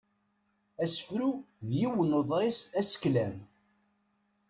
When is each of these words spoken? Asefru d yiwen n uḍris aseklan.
Asefru 0.83 1.31
d 1.67 1.69
yiwen 1.79 2.09
n 2.13 2.17
uḍris 2.19 2.59
aseklan. 2.79 3.37